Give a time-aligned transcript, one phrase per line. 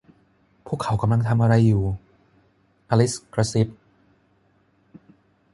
[0.65, 1.83] 'พวกเขากำลังทำอะไรอยู่'
[2.89, 3.67] อลิซกระซิบ